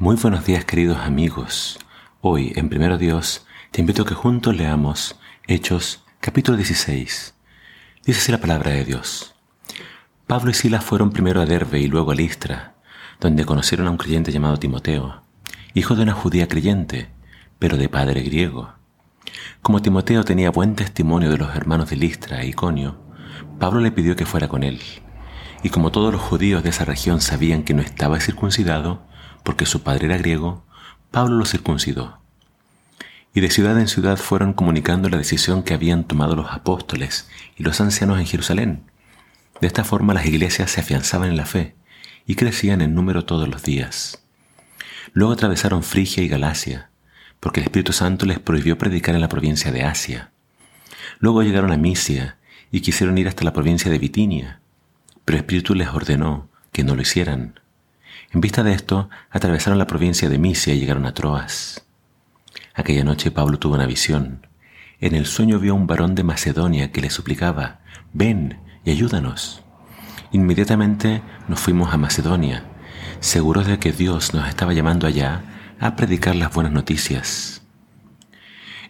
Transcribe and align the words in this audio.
Muy 0.00 0.16
buenos 0.16 0.46
días 0.46 0.64
queridos 0.64 0.96
amigos. 0.96 1.78
Hoy 2.22 2.54
en 2.56 2.70
Primero 2.70 2.96
Dios 2.96 3.44
te 3.70 3.82
invito 3.82 4.00
a 4.00 4.06
que 4.06 4.14
juntos 4.14 4.56
leamos 4.56 5.20
Hechos 5.46 6.02
capítulo 6.20 6.56
16. 6.56 7.34
Dice 8.06 8.32
la 8.32 8.38
palabra 8.38 8.70
de 8.70 8.86
Dios. 8.86 9.34
Pablo 10.26 10.52
y 10.52 10.54
Silas 10.54 10.82
fueron 10.82 11.10
primero 11.10 11.42
a 11.42 11.44
Derbe 11.44 11.80
y 11.80 11.86
luego 11.86 12.12
a 12.12 12.14
Listra, 12.14 12.76
donde 13.20 13.44
conocieron 13.44 13.88
a 13.88 13.90
un 13.90 13.98
creyente 13.98 14.32
llamado 14.32 14.56
Timoteo, 14.56 15.20
hijo 15.74 15.94
de 15.94 16.04
una 16.04 16.14
judía 16.14 16.48
creyente, 16.48 17.10
pero 17.58 17.76
de 17.76 17.90
padre 17.90 18.22
griego. 18.22 18.72
Como 19.60 19.82
Timoteo 19.82 20.24
tenía 20.24 20.50
buen 20.50 20.76
testimonio 20.76 21.30
de 21.30 21.36
los 21.36 21.54
hermanos 21.54 21.90
de 21.90 21.96
Listra 21.96 22.40
e 22.40 22.46
Iconio, 22.46 22.96
Pablo 23.58 23.80
le 23.80 23.92
pidió 23.92 24.16
que 24.16 24.24
fuera 24.24 24.48
con 24.48 24.62
él. 24.62 24.80
Y 25.62 25.70
como 25.70 25.92
todos 25.92 26.12
los 26.12 26.22
judíos 26.22 26.62
de 26.62 26.70
esa 26.70 26.84
región 26.84 27.20
sabían 27.20 27.62
que 27.62 27.74
no 27.74 27.82
estaba 27.82 28.20
circuncidado, 28.20 29.02
porque 29.42 29.66
su 29.66 29.82
padre 29.82 30.06
era 30.06 30.18
griego, 30.18 30.64
Pablo 31.10 31.36
lo 31.36 31.44
circuncidó. 31.44 32.20
Y 33.34 33.40
de 33.40 33.50
ciudad 33.50 33.78
en 33.78 33.88
ciudad 33.88 34.16
fueron 34.16 34.52
comunicando 34.52 35.08
la 35.08 35.18
decisión 35.18 35.62
que 35.62 35.74
habían 35.74 36.04
tomado 36.04 36.34
los 36.34 36.50
apóstoles 36.50 37.28
y 37.56 37.62
los 37.62 37.80
ancianos 37.80 38.18
en 38.18 38.26
Jerusalén. 38.26 38.90
De 39.60 39.66
esta 39.66 39.84
forma 39.84 40.14
las 40.14 40.26
iglesias 40.26 40.70
se 40.70 40.80
afianzaban 40.80 41.28
en 41.28 41.36
la 41.36 41.46
fe 41.46 41.76
y 42.26 42.34
crecían 42.34 42.80
en 42.80 42.94
número 42.94 43.24
todos 43.24 43.48
los 43.48 43.62
días. 43.62 44.24
Luego 45.12 45.32
atravesaron 45.32 45.82
Frigia 45.82 46.22
y 46.22 46.28
Galacia, 46.28 46.90
porque 47.38 47.60
el 47.60 47.64
Espíritu 47.64 47.92
Santo 47.92 48.26
les 48.26 48.38
prohibió 48.38 48.78
predicar 48.78 49.14
en 49.14 49.20
la 49.20 49.28
provincia 49.28 49.72
de 49.72 49.84
Asia. 49.84 50.32
Luego 51.18 51.42
llegaron 51.42 51.72
a 51.72 51.76
Misia 51.76 52.38
y 52.70 52.80
quisieron 52.80 53.18
ir 53.18 53.28
hasta 53.28 53.44
la 53.44 53.52
provincia 53.52 53.90
de 53.90 53.98
Bitinia, 53.98 54.59
pero 55.30 55.38
Espíritu 55.38 55.76
les 55.76 55.86
ordenó 55.86 56.48
que 56.72 56.82
no 56.82 56.96
lo 56.96 57.02
hicieran 57.02 57.60
en 58.32 58.40
vista 58.40 58.64
de 58.64 58.72
esto, 58.72 59.08
atravesaron 59.30 59.78
la 59.78 59.86
provincia 59.86 60.28
de 60.28 60.38
Misia 60.38 60.74
y 60.74 60.80
llegaron 60.80 61.06
a 61.06 61.14
Troas. 61.14 61.84
Aquella 62.74 63.04
noche 63.04 63.30
Pablo 63.30 63.60
tuvo 63.60 63.76
una 63.76 63.86
visión. 63.86 64.48
En 64.98 65.14
el 65.14 65.26
sueño 65.26 65.60
vio 65.60 65.72
a 65.72 65.76
un 65.76 65.86
varón 65.86 66.16
de 66.16 66.24
Macedonia 66.24 66.90
que 66.90 67.00
le 67.00 67.10
suplicaba, 67.10 67.78
ven 68.12 68.58
y 68.84 68.90
ayúdanos. 68.90 69.62
Inmediatamente 70.32 71.22
nos 71.46 71.60
fuimos 71.60 71.94
a 71.94 71.96
Macedonia, 71.96 72.64
seguros 73.20 73.68
de 73.68 73.78
que 73.78 73.92
Dios 73.92 74.34
nos 74.34 74.48
estaba 74.48 74.72
llamando 74.72 75.06
allá 75.06 75.44
a 75.78 75.94
predicar 75.94 76.34
las 76.34 76.52
buenas 76.52 76.72
noticias. 76.72 77.62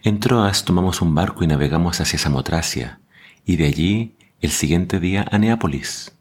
En 0.01 0.19
Troas 0.19 0.65
tomamos 0.65 1.03
un 1.03 1.13
barco 1.13 1.43
y 1.43 1.47
navegamos 1.47 2.01
hacia 2.01 2.17
Samotracia, 2.17 2.99
y 3.45 3.57
de 3.57 3.65
allí 3.67 4.15
el 4.41 4.49
siguiente 4.49 4.99
día 4.99 5.23
a 5.31 5.37
Neápolis. 5.37 6.13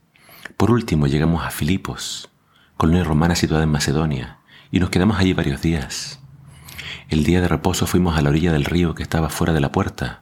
Por 0.60 0.72
último 0.72 1.06
llegamos 1.06 1.42
a 1.42 1.48
Filipos 1.48 2.28
colonia 2.76 3.02
romana 3.02 3.34
situada 3.34 3.62
en 3.62 3.70
Macedonia, 3.70 4.40
y 4.70 4.78
nos 4.78 4.90
quedamos 4.90 5.18
allí 5.18 5.32
varios 5.32 5.62
días. 5.62 6.20
El 7.08 7.24
día 7.24 7.40
de 7.40 7.48
reposo 7.48 7.86
fuimos 7.86 8.18
a 8.18 8.20
la 8.20 8.28
orilla 8.28 8.52
del 8.52 8.66
río 8.66 8.94
que 8.94 9.02
estaba 9.02 9.30
fuera 9.30 9.54
de 9.54 9.62
la 9.62 9.72
puerta, 9.72 10.20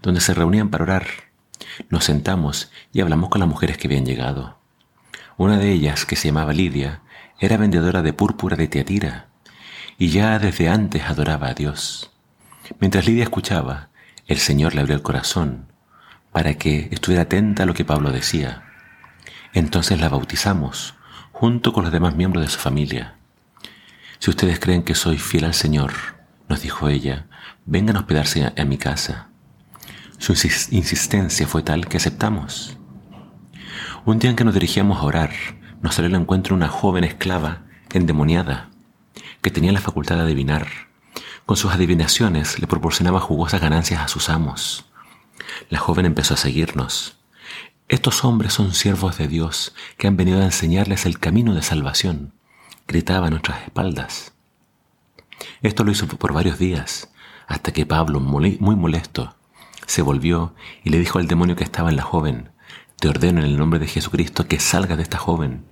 donde 0.00 0.22
se 0.22 0.32
reunían 0.32 0.70
para 0.70 0.84
orar. 0.84 1.06
Nos 1.90 2.04
sentamos 2.04 2.72
y 2.94 3.02
hablamos 3.02 3.28
con 3.28 3.40
las 3.40 3.48
mujeres 3.48 3.76
que 3.76 3.86
habían 3.88 4.06
llegado. 4.06 4.56
Una 5.36 5.58
de 5.58 5.70
ellas, 5.72 6.06
que 6.06 6.16
se 6.16 6.28
llamaba 6.28 6.54
Lidia, 6.54 7.02
era 7.38 7.58
vendedora 7.58 8.00
de 8.00 8.14
púrpura 8.14 8.56
de 8.56 8.68
Teatira, 8.68 9.28
y 9.98 10.08
ya 10.08 10.38
desde 10.38 10.70
antes 10.70 11.02
adoraba 11.02 11.48
a 11.48 11.54
Dios. 11.54 12.10
Mientras 12.80 13.04
Lidia 13.06 13.24
escuchaba, 13.24 13.90
el 14.28 14.38
Señor 14.38 14.74
le 14.74 14.80
abrió 14.80 14.96
el 14.96 15.02
corazón 15.02 15.66
para 16.32 16.54
que 16.54 16.88
estuviera 16.90 17.24
atenta 17.24 17.64
a 17.64 17.66
lo 17.66 17.74
que 17.74 17.84
Pablo 17.84 18.12
decía. 18.12 18.64
Entonces 19.54 20.00
la 20.00 20.08
bautizamos 20.08 20.94
junto 21.30 21.72
con 21.72 21.84
los 21.84 21.92
demás 21.92 22.16
miembros 22.16 22.44
de 22.44 22.50
su 22.50 22.58
familia. 22.58 23.14
Si 24.18 24.30
ustedes 24.30 24.58
creen 24.58 24.82
que 24.82 24.96
soy 24.96 25.16
fiel 25.16 25.44
al 25.44 25.54
Señor, 25.54 25.92
nos 26.48 26.62
dijo 26.62 26.88
ella, 26.88 27.26
vengan 27.64 27.96
a 27.96 28.00
hospedarse 28.00 28.52
a, 28.56 28.64
mi 28.64 28.78
casa. 28.78 29.28
Su 30.18 30.32
insistencia 30.32 31.46
fue 31.46 31.62
tal 31.62 31.86
que 31.86 31.98
aceptamos. 31.98 32.76
Un 34.04 34.18
día 34.18 34.30
en 34.30 34.36
que 34.36 34.44
nos 34.44 34.54
dirigíamos 34.54 34.98
a 34.98 35.04
orar, 35.04 35.30
nos 35.82 35.94
salió 35.94 36.08
al 36.08 36.20
encuentro 36.20 36.56
una 36.56 36.68
joven 36.68 37.04
esclava 37.04 37.62
endemoniada, 37.92 38.70
que 39.40 39.50
tenía 39.50 39.72
la 39.72 39.80
facultad 39.80 40.16
de 40.16 40.22
adivinar. 40.22 40.66
Con 41.46 41.56
sus 41.56 41.72
adivinaciones 41.72 42.58
le 42.58 42.66
proporcionaba 42.66 43.20
jugosas 43.20 43.60
ganancias 43.60 44.00
a 44.00 44.08
sus 44.08 44.30
amos. 44.30 44.86
La 45.70 45.78
joven 45.78 46.06
empezó 46.06 46.34
a 46.34 46.38
seguirnos. 46.38 47.18
Estos 47.94 48.24
hombres 48.24 48.52
son 48.52 48.74
siervos 48.74 49.18
de 49.18 49.28
Dios 49.28 49.72
que 49.98 50.08
han 50.08 50.16
venido 50.16 50.40
a 50.40 50.44
enseñarles 50.44 51.06
el 51.06 51.20
camino 51.20 51.54
de 51.54 51.62
salvación, 51.62 52.32
gritaba 52.88 53.28
a 53.28 53.30
nuestras 53.30 53.62
espaldas. 53.62 54.32
Esto 55.62 55.84
lo 55.84 55.92
hizo 55.92 56.08
por 56.08 56.32
varios 56.32 56.58
días, 56.58 57.12
hasta 57.46 57.72
que 57.72 57.86
Pablo, 57.86 58.18
muy 58.18 58.58
molesto, 58.58 59.36
se 59.86 60.02
volvió 60.02 60.56
y 60.82 60.90
le 60.90 60.98
dijo 60.98 61.20
al 61.20 61.28
demonio 61.28 61.54
que 61.54 61.62
estaba 61.62 61.88
en 61.88 61.94
la 61.94 62.02
joven, 62.02 62.50
te 62.98 63.06
ordeno 63.06 63.38
en 63.38 63.46
el 63.46 63.56
nombre 63.56 63.78
de 63.78 63.86
Jesucristo 63.86 64.48
que 64.48 64.58
salga 64.58 64.96
de 64.96 65.04
esta 65.04 65.18
joven. 65.18 65.64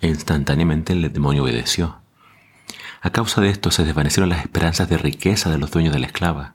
E 0.00 0.08
instantáneamente 0.08 0.94
el 0.94 1.12
demonio 1.12 1.42
obedeció. 1.42 2.00
A 3.02 3.10
causa 3.10 3.42
de 3.42 3.50
esto 3.50 3.70
se 3.70 3.84
desvanecieron 3.84 4.30
las 4.30 4.40
esperanzas 4.40 4.88
de 4.88 4.96
riqueza 4.96 5.50
de 5.50 5.58
los 5.58 5.70
dueños 5.70 5.92
de 5.92 6.00
la 6.00 6.06
esclava, 6.06 6.54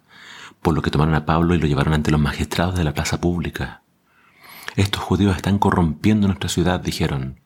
por 0.64 0.74
lo 0.74 0.82
que 0.82 0.90
tomaron 0.90 1.14
a 1.14 1.28
Pablo 1.28 1.54
y 1.54 1.60
lo 1.60 1.68
llevaron 1.68 1.94
ante 1.94 2.10
los 2.10 2.20
magistrados 2.20 2.74
de 2.74 2.84
la 2.84 2.96
plaza 2.96 3.22
pública. 3.22 3.84
Estos 4.76 5.02
judíos 5.02 5.36
están 5.36 5.58
corrompiendo 5.58 6.28
nuestra 6.28 6.50
ciudad, 6.50 6.82
dijeron. 6.82 7.40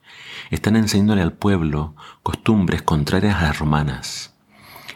Están 0.50 0.76
enseñándole 0.76 1.22
al 1.22 1.34
pueblo 1.34 1.96
costumbres 2.24 2.82
contrarias 2.82 3.36
a 3.36 3.44
las 3.44 3.60
romanas. 3.60 4.34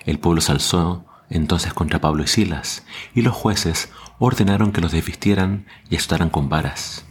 El 0.05 0.17
pueblo 0.19 0.41
se 0.41 0.51
alzó 0.51 1.05
entonces 1.29 1.73
contra 1.73 2.01
Pablo 2.01 2.23
y 2.23 2.27
Silas, 2.27 2.85
y 3.13 3.21
los 3.21 3.33
jueces 3.33 3.91
ordenaron 4.19 4.71
que 4.71 4.81
los 4.81 4.91
desvistieran 4.91 5.67
y 5.89 5.95
azotaran 5.95 6.29
con 6.29 6.49
varas. 6.49 7.05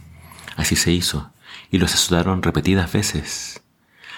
Así 0.57 0.75
se 0.75 0.91
hizo, 0.91 1.31
y 1.71 1.77
los 1.77 1.93
azotaron 1.93 2.43
repetidas 2.43 2.91
veces. 2.91 3.63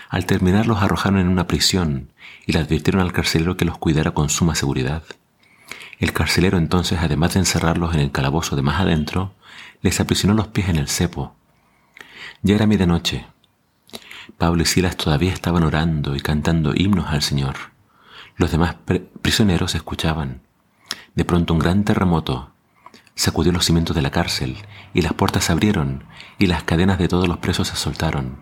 Al 0.10 0.26
terminar 0.26 0.68
los 0.68 0.82
arrojaron 0.82 1.20
en 1.20 1.28
una 1.28 1.48
prisión 1.48 2.12
y 2.46 2.54
le 2.54 2.60
advirtieron 2.60 3.02
al 3.02 3.14
carcelero 3.14 3.58
que 3.58 3.66
los 3.66 3.78
cuidara 3.78 4.12
con 4.12 4.30
suma 4.30 4.56
seguridad. 4.56 5.04
El 6.00 6.14
carcelero 6.14 6.58
entonces, 6.58 7.00
además 7.02 7.34
de 7.34 7.40
encerrarlos 7.40 7.94
en 7.94 8.02
el 8.02 8.12
calabozo 8.12 8.56
de 8.56 8.62
más 8.62 8.82
adentro, 8.82 9.34
les 9.82 10.00
aprisionó 10.00 10.34
los 10.34 10.48
pies 10.48 10.70
en 10.70 10.78
el 10.78 10.88
cepo. 10.88 11.36
Ya 12.42 12.56
era 12.56 12.68
medianoche. 12.68 13.26
Pablo 14.38 14.64
y 14.64 14.66
Silas 14.66 14.98
todavía 14.98 15.32
estaban 15.32 15.64
orando 15.64 16.16
y 16.16 16.20
cantando 16.20 16.74
himnos 16.76 17.08
al 17.08 17.22
Señor. 17.22 17.56
Los 18.38 18.52
demás 18.52 18.76
prisioneros 19.22 19.76
escuchaban. 19.76 20.42
De 21.16 21.26
pronto 21.26 21.54
un 21.54 21.60
gran 21.60 21.84
terremoto 21.84 22.52
sacudió 23.16 23.52
los 23.52 23.66
cimientos 23.66 23.96
de 23.96 24.02
la 24.02 24.12
cárcel 24.12 24.58
y 24.94 25.02
las 25.02 25.14
puertas 25.14 25.46
se 25.46 25.54
abrieron 25.54 26.04
y 26.38 26.48
las 26.48 26.64
cadenas 26.64 26.98
de 27.00 27.08
todos 27.08 27.28
los 27.28 27.38
presos 27.38 27.70
se 27.70 27.76
soltaron. 27.76 28.38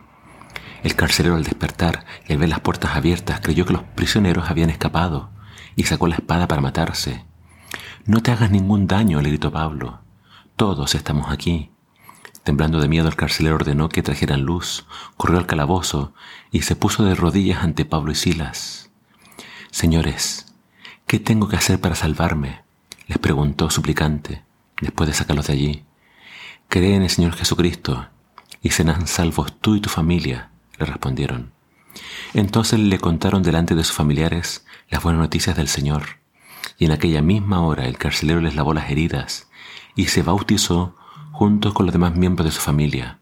El 0.84 0.96
carcelero 0.96 1.36
al 1.36 1.44
despertar 1.44 2.06
y 2.28 2.34
al 2.34 2.40
ver 2.40 2.50
las 2.50 2.60
puertas 2.60 2.96
abiertas 2.96 3.40
creyó 3.42 3.66
que 3.66 3.74
los 3.74 3.84
prisioneros 3.84 4.50
habían 4.50 4.70
escapado 4.70 5.30
y 5.76 5.84
sacó 5.84 6.08
la 6.08 6.16
espada 6.16 6.48
para 6.48 6.62
matarse. 6.62 7.24
No 8.06 8.22
te 8.22 8.32
hagas 8.32 8.52
ningún 8.52 8.88
daño, 8.88 9.22
le 9.22 9.30
gritó 9.30 9.52
Pablo. 9.52 10.02
Todos 10.56 10.94
estamos 10.94 11.32
aquí. 11.32 11.72
Temblando 12.44 12.80
de 12.80 12.88
miedo, 12.88 13.08
el 13.08 13.16
carcelero 13.16 13.56
ordenó 13.56 13.90
que 13.90 14.04
trajeran 14.04 14.44
luz, 14.44 14.86
corrió 15.18 15.40
al 15.40 15.48
calabozo 15.48 16.14
y 16.52 16.62
se 16.62 16.76
puso 16.76 17.04
de 17.04 17.16
rodillas 17.16 17.64
ante 17.64 17.86
Pablo 17.86 18.12
y 18.12 18.16
Silas. 18.16 18.92
Señores, 19.72 20.54
¿qué 21.08 21.20
tengo 21.20 21.48
que 21.48 21.56
hacer 21.56 21.82
para 21.82 21.96
salvarme? 21.96 22.62
les 23.08 23.18
preguntó 23.18 23.72
suplicante, 23.72 24.44
después 24.80 25.08
de 25.10 25.16
sacarlos 25.16 25.48
de 25.48 25.54
allí. 25.54 25.86
Cree 26.68 26.96
en 26.96 27.02
el 27.02 27.10
Señor 27.10 27.34
Jesucristo 27.34 28.10
y 28.62 28.70
serán 28.70 29.08
salvos 29.08 29.60
tú 29.60 29.76
y 29.76 29.82
tu 29.82 29.90
familia, 29.90 30.52
le 30.78 30.86
respondieron. 30.86 31.52
Entonces 32.36 32.80
le 32.80 33.00
contaron 33.00 33.42
delante 33.42 33.74
de 33.74 33.84
sus 33.84 33.96
familiares 33.96 34.68
las 34.90 35.02
buenas 35.02 35.22
noticias 35.22 35.58
del 35.58 35.68
Señor, 35.68 36.20
y 36.78 36.86
en 36.86 36.92
aquella 36.92 37.24
misma 37.24 37.62
hora 37.62 37.88
el 37.88 37.98
carcelero 37.98 38.40
les 38.40 38.56
lavó 38.56 38.76
las 38.76 38.92
heridas 38.92 39.48
y 39.96 40.06
se 40.06 40.24
bautizó 40.24 40.96
junto 41.32 41.74
con 41.74 41.86
los 41.86 41.94
demás 41.94 42.16
miembros 42.16 42.46
de 42.46 42.52
su 42.52 42.62
familia. 42.62 43.20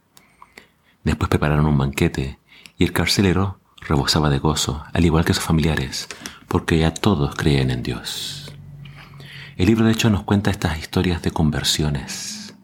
Después 1.04 1.30
prepararon 1.30 1.66
un 1.66 1.78
banquete 1.78 2.40
y 2.78 2.84
el 2.84 2.94
carcelero 2.94 3.60
rebosaba 3.82 4.30
de 4.30 4.40
gozo, 4.40 4.84
al 4.94 5.06
igual 5.06 5.26
que 5.26 5.34
sus 5.34 5.44
familiares, 5.44 6.08
porque 6.48 6.80
ya 6.80 6.94
todos 6.94 7.36
creían 7.36 7.72
en 7.72 7.84
Dios. 7.84 8.54
El 9.58 9.68
libro 9.68 9.86
de 9.86 9.92
hecho 9.92 10.10
nos 10.10 10.24
cuenta 10.24 10.52
estas 10.52 10.80
historias 10.80 11.22
de 11.22 11.32
conversiones 11.32 12.56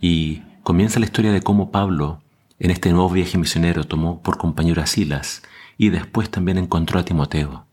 y 0.00 0.42
comienza 0.62 1.00
la 1.00 1.06
historia 1.06 1.32
de 1.32 1.42
cómo 1.42 1.70
Pablo, 1.70 2.20
en 2.58 2.70
este 2.70 2.90
nuevo 2.90 3.10
viaje 3.10 3.38
misionero, 3.38 3.84
tomó 3.84 4.22
por 4.22 4.38
compañero 4.38 4.82
a 4.82 4.86
Silas 4.86 5.42
y 5.78 5.90
después 5.90 6.30
también 6.30 6.58
encontró 6.58 6.98
a 6.98 7.04
Timoteo. 7.04 7.66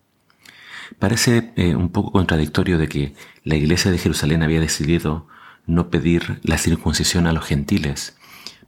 Parece 0.99 1.53
eh, 1.55 1.75
un 1.75 1.89
poco 1.89 2.11
contradictorio 2.11 2.77
de 2.77 2.87
que 2.87 3.15
la 3.43 3.55
iglesia 3.55 3.91
de 3.91 3.97
Jerusalén 3.97 4.43
había 4.43 4.59
decidido 4.59 5.27
no 5.65 5.89
pedir 5.89 6.39
la 6.43 6.57
circuncisión 6.57 7.27
a 7.27 7.33
los 7.33 7.45
gentiles, 7.45 8.17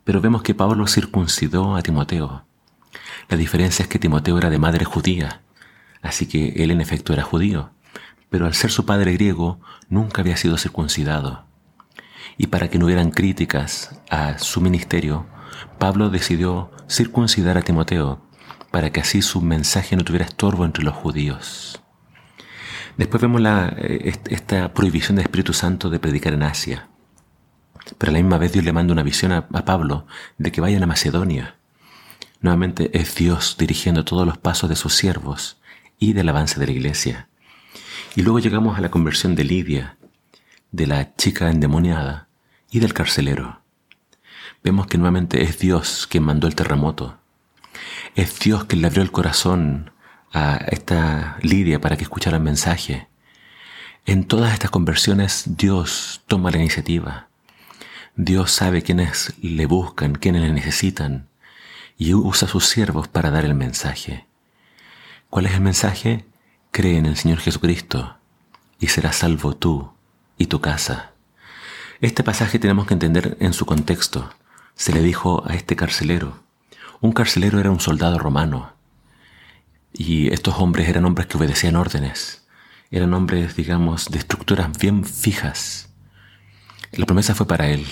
pero 0.04 0.22
vemos 0.22 0.44
que 0.44 0.56
Pablo 0.56 0.88
circuncidó 0.88 1.76
a 1.76 1.82
Timoteo. 1.82 2.46
La 3.30 3.38
diferencia 3.38 3.84
es 3.84 3.90
que 3.90 4.00
Timoteo 4.00 4.38
era 4.38 4.50
de 4.50 4.60
madre 4.60 4.86
judía, 4.86 5.42
así 6.02 6.28
que 6.28 6.64
él 6.64 6.72
en 6.72 6.82
efecto 6.82 7.14
era 7.14 7.24
judío, 7.24 7.72
pero 8.30 8.46
al 8.46 8.54
ser 8.54 8.72
su 8.72 8.86
padre 8.86 9.14
griego 9.14 9.60
nunca 9.90 10.22
había 10.22 10.38
sido 10.38 10.58
circuncidado. 10.58 11.46
Y 12.38 12.48
para 12.48 12.70
que 12.70 12.78
no 12.78 12.86
hubieran 12.86 13.12
críticas 13.12 14.00
a 14.10 14.38
su 14.38 14.62
ministerio, 14.62 15.26
Pablo 15.80 16.10
decidió 16.10 16.72
circuncidar 16.90 17.58
a 17.58 17.62
Timoteo 17.62 18.22
para 18.72 18.92
que 18.92 19.00
así 19.00 19.22
su 19.22 19.42
mensaje 19.42 19.96
no 19.96 20.04
tuviera 20.04 20.26
estorbo 20.26 20.66
entre 20.66 20.84
los 20.84 20.94
judíos. 20.94 21.82
Después 22.98 23.22
vemos 23.22 23.42
la, 23.42 23.74
eh, 23.78 24.14
esta 24.30 24.74
prohibición 24.74 25.18
del 25.18 25.26
Espíritu 25.26 25.54
Santo 25.54 25.90
de 25.90 26.00
predicar 26.00 26.34
en 26.34 26.44
Asia. 26.44 26.88
Pero 27.98 28.10
a 28.10 28.14
la 28.14 28.20
misma 28.20 28.38
vez 28.38 28.54
Dios 28.54 28.66
le 28.66 28.74
manda 28.74 28.94
una 28.94 29.04
visión 29.04 29.32
a, 29.32 29.48
a 29.52 29.66
Pablo 29.66 30.08
de 30.38 30.52
que 30.52 30.62
vayan 30.62 30.84
a 30.84 30.88
Macedonia. 30.88 31.56
Nuevamente 32.42 32.98
es 32.98 33.16
Dios 33.16 33.58
dirigiendo 33.58 34.06
todos 34.06 34.26
los 34.26 34.38
pasos 34.38 34.70
de 34.70 34.76
sus 34.76 34.94
siervos 34.94 35.58
y 36.00 36.14
del 36.14 36.30
avance 36.30 36.60
de 36.60 36.68
la 36.68 36.72
iglesia. 36.72 37.28
Y 38.16 38.22
luego 38.22 38.40
llegamos 38.40 38.78
a 38.78 38.82
la 38.82 38.92
conversión 38.92 39.36
de 39.36 39.44
Lidia, 39.44 39.98
de 40.72 40.88
la 40.88 41.16
chica 41.16 41.50
endemoniada 41.52 42.28
y 42.72 42.80
del 42.80 42.94
carcelero. 42.94 43.62
Vemos 44.64 44.88
que 44.88 44.98
nuevamente 44.98 45.44
es 45.44 45.60
Dios 45.60 46.08
quien 46.10 46.24
mandó 46.24 46.48
el 46.48 46.56
terremoto. 46.56 47.18
Es 48.16 48.40
Dios 48.40 48.66
quien 48.66 48.82
le 48.82 48.88
abrió 48.88 49.04
el 49.04 49.12
corazón 49.12 49.92
a 50.36 50.58
esta 50.68 51.38
Lidia 51.42 51.80
para 51.80 51.96
que 51.96 52.04
escuchara 52.04 52.36
el 52.38 52.44
mensaje. 52.44 53.08
En 54.06 54.26
todas 54.26 54.54
estas 54.54 54.70
conversiones 54.70 55.46
Dios 55.48 56.24
toma 56.28 56.52
la 56.52 56.58
iniciativa. 56.58 57.30
Dios 58.18 58.52
sabe 58.52 58.82
quiénes 58.82 59.34
le 59.42 59.66
buscan, 59.66 60.16
quiénes 60.16 60.42
le 60.42 60.52
necesitan, 60.52 61.30
y 61.98 62.14
usa 62.14 62.50
a 62.50 62.52
sus 62.52 62.68
siervos 62.68 63.08
para 63.08 63.32
dar 63.32 63.46
el 63.46 63.56
mensaje. 63.56 64.26
¿Cuál 65.30 65.46
es 65.46 65.54
el 65.54 65.62
mensaje? 65.62 66.26
Cree 66.72 66.98
en 66.98 67.06
el 67.06 67.16
Señor 67.16 67.40
Jesucristo 67.40 68.18
y 68.78 68.88
serás 68.88 69.16
salvo 69.16 69.56
tú 69.56 69.94
y 70.38 70.48
tu 70.48 70.60
casa. 70.60 71.14
Este 72.02 72.24
pasaje 72.24 72.60
tenemos 72.60 72.88
que 72.88 72.94
entender 72.94 73.38
en 73.40 73.54
su 73.54 73.66
contexto. 73.66 74.30
Se 74.76 74.92
le 74.92 75.02
dijo 75.02 75.46
a 75.48 75.56
este 75.56 75.78
carcelero. 75.78 76.44
Un 77.00 77.14
carcelero 77.14 77.58
era 77.62 77.72
un 77.72 77.80
soldado 77.80 78.20
romano. 78.20 78.75
Y 79.98 80.34
estos 80.34 80.56
hombres 80.56 80.90
eran 80.90 81.06
hombres 81.06 81.28
que 81.28 81.38
obedecían 81.38 81.78
órdenes. 81.78 82.44
Eran 82.92 83.14
hombres, 83.14 83.56
digamos, 83.56 84.10
de 84.12 84.20
estructuras 84.20 84.78
bien 84.78 85.06
fijas. 85.06 85.90
La 86.92 87.06
promesa 87.06 87.34
fue 87.34 87.48
para 87.48 87.70
él. 87.70 87.86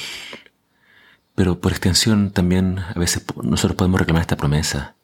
Pero 1.33 1.61
por 1.61 1.71
extensión 1.71 2.31
también 2.31 2.79
a 2.79 2.99
veces 2.99 3.23
nosotros 3.41 3.77
podemos 3.77 3.99
reclamar 4.01 4.21
esta 4.21 4.35
promesa. 4.35 4.95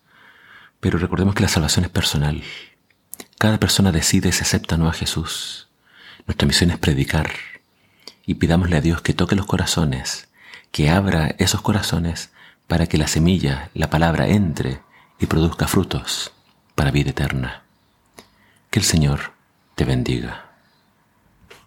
Pero 0.82 1.00
recordemos 1.00 1.36
que 1.36 1.42
la 1.42 1.48
salvación 1.48 1.86
es 1.86 1.92
personal. 1.92 2.44
Cada 3.38 3.60
persona 3.60 3.94
decide 3.94 4.34
si 4.34 4.42
acepta 4.42 4.76
o 4.76 4.78
no 4.78 4.90
a 4.90 4.94
Jesús. 4.94 5.70
Nuestra 6.28 6.48
misión 6.48 6.70
es 6.70 6.78
predicar 6.78 7.32
y 8.26 8.36
pidámosle 8.36 8.76
a 8.76 8.82
Dios 8.82 9.02
que 9.02 9.14
toque 9.14 9.36
los 9.36 9.46
corazones, 9.46 10.28
que 10.72 10.90
abra 10.90 11.34
esos 11.40 11.62
corazones 11.62 12.32
para 12.68 12.88
que 12.88 12.98
la 12.98 13.08
semilla, 13.08 13.72
la 13.74 13.90
palabra, 13.90 14.28
entre 14.28 14.82
y 15.18 15.26
produzca 15.26 15.68
frutos 15.68 16.34
para 16.80 16.92
vida 16.92 17.10
eterna. 17.10 17.64
Que 18.70 18.80
el 18.80 18.86
Señor 18.86 19.34
te 19.76 19.84
bendiga. 19.84 20.49